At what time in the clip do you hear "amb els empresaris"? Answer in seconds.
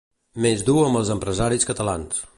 0.85-1.71